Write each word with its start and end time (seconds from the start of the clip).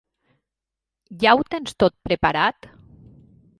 Ja 1.25 1.35
ho 1.41 1.45
tens 1.55 1.77
tot 1.85 1.97
preparat? 2.11 2.71